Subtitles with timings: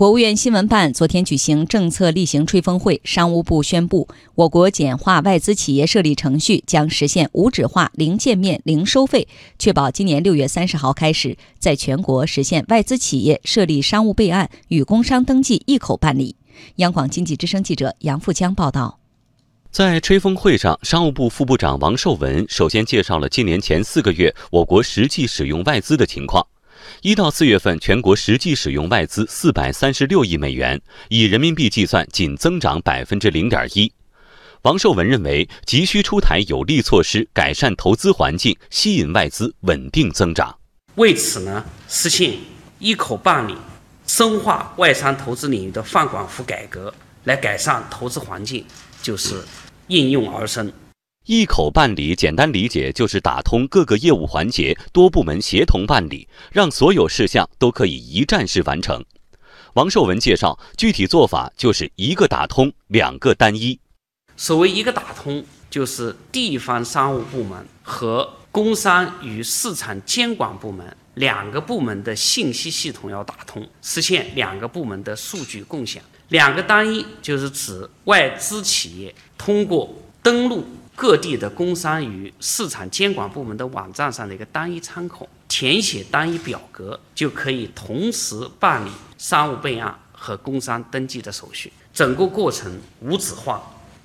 [0.00, 9.28] 国务院新闻办昨天举行政策例行吹风会，商务部宣布，我国简化外资企业设立程序，将实现无纸化、零见面、零收费，
[9.58, 16.34] 确保今年六月三十号开始，在全国实现外资企业设立商务备案与工商登记一口办理。
[16.76, 19.00] 央广经济之声记者杨富江报道。
[19.70, 26.46] 在吹风会上，商务部副部长王受文首先介绍了今年前四个月我国实际使用外资的情况。
[27.02, 33.92] 一到四月份，全国实际使用外资四百三十六亿美元，以人民币计算，仅增长百分之零点一。
[34.62, 40.58] 王受文认为，急需出台有力措施，改善投资环境，吸引外资稳定增长。
[40.96, 42.34] 为此呢，实现
[42.78, 43.54] 一口办理，
[44.06, 46.92] 深化外商投资领域的放管服改革，
[47.24, 48.64] 来改善投资环境，
[49.00, 49.42] 就是
[49.86, 50.70] 应运而生。
[51.30, 59.04] 一口办理，简单理解就是打通各个业务环节，多部门协同办理，让所有事项都可以一站式完成。
[59.74, 63.78] 王寿文介绍，具体做法就是一个打通，两个单一。
[64.36, 76.02] 所谓一个打通，就是地方商务部门和工商与市场监管部门两个部门的信息系统要打通，实现两个部门的数据共享。
[76.30, 80.66] 两个单一，就是指外资企业通过登录。
[81.00, 91.72] 各地的工商与市场监管部门的网站上的一个单一窗口，填写单一表格，就可以同时办理商务备案和工商登记的手续。
[91.94, 93.62] 整个过程无纸化、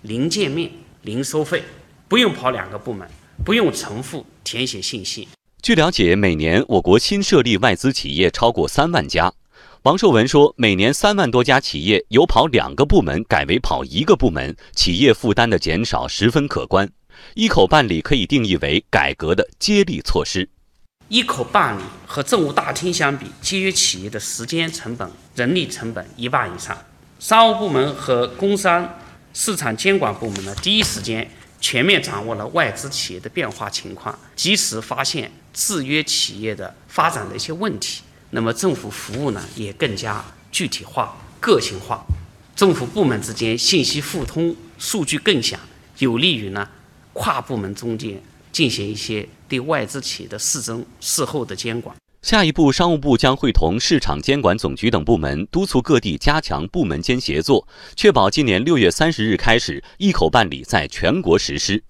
[0.00, 0.72] 零见面、
[1.02, 1.62] 零收费，
[2.08, 3.06] 不用跑两个部门，
[3.44, 5.28] 不用重复填写信息。
[5.60, 9.34] 据了解，每年我国新设立外资企业超过三万家。
[9.82, 16.90] 王寿文说，每年三万多家企业由跑两个部门改为跑一个部门，企业负担的减少十分可观。
[17.34, 20.48] 一口办理可以定义为改革的接力措施。
[21.06, 26.76] 一口办理和政务大厅相比，节约企业的时间成本、人力成本一半以上。
[27.20, 28.98] 商务部门和工商
[29.32, 38.02] 市场监管部门呢，第一时间全面掌握了外资企业的变化情况，及时发现制约企业的发展的一些问题。
[38.30, 42.04] 那么政府服务呢也更加具体化、个性化，
[42.54, 45.58] 政府部门之间信息互通、数据共享，
[45.98, 46.68] 有利于呢
[47.12, 48.20] 跨部门中间
[48.52, 51.96] 进行一些对外资企业的事中事后的监管。
[52.20, 57.66] 下一步，商务部将会同市场监管总局等部门督促各地加强部门间协作，
[57.96, 61.84] 确保今年六月三十日开始一口办理在全国实施。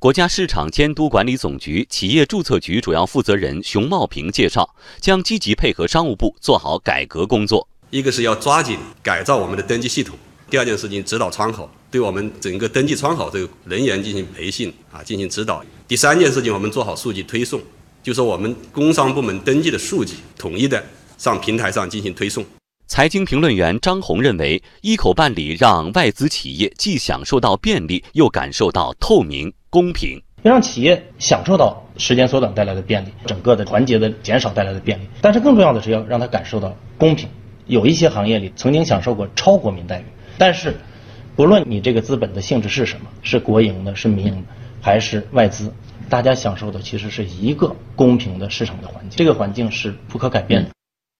[0.00, 7.68] 国家市场监督管理总局企业注册局主要负责人熊茂平介绍，将积极配合商务部做好改革工作。
[7.90, 10.16] 一个是要抓紧改造我们的登记系统，
[10.48, 15.64] 第二件事情指导窗口，对我们整个登记窗口这个人员进行培训啊，进行指导。
[15.88, 17.60] 第三件事情，我们做好数据推送，
[18.00, 20.80] 就是我们工商部门登记的数据统一的
[21.16, 22.46] 上平台上进行推送。
[22.86, 29.52] 财经评论员张红认为，一口办理让外资企业既享受到便利，又感受到透明。
[29.70, 35.08] 公平，要让企业享受到时间缩短带来的便利，整个的环节的减少带来的便利。
[35.20, 37.28] 但是更重要的是要让他感受到公平。
[37.66, 40.04] 有一些行业里曾经享受过超国民待遇，
[40.38, 40.74] 但是
[41.36, 44.42] 不论你这个资本的性质是什么，是国营的、是民营的，
[44.80, 45.70] 还是外资，
[46.08, 49.18] 大家享受的其实是一个公平的市场的环境。
[49.18, 50.70] 这个环境是不可改变的。